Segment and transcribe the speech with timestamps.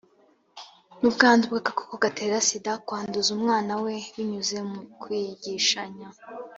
[0.99, 6.07] n ubwandu bw agakoko gatera sida kwanduza umwana we binyuze mu kwigishanya